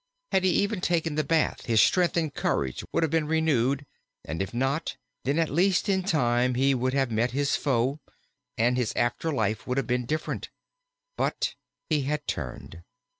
Had 0.31 0.43
he 0.43 0.49
even 0.49 0.81
taken 0.81 1.13
the 1.13 1.23
bath, 1.23 1.67
his 1.67 1.79
strength 1.79 2.17
and 2.17 2.33
courage 2.33 2.83
would 2.91 3.03
have 3.03 3.11
been 3.11 3.27
renewed, 3.27 3.85
and 4.25 4.41
if 4.41 4.51
not, 4.51 4.97
then 5.25 5.37
at 5.37 5.51
least 5.51 5.87
in 5.87 6.01
time 6.01 6.55
he 6.55 6.73
would 6.73 6.95
have 6.95 7.11
met 7.11 7.29
his 7.37 7.55
foe, 7.55 7.99
and 8.57 8.77
his 8.77 8.93
after 8.95 9.31
life 9.31 9.67
would 9.67 9.77
have 9.77 9.85
been 9.85 10.07
different. 10.07 10.49
But 11.17 11.53
he 11.87 12.01
had 12.01 12.25
turned. 12.25 12.81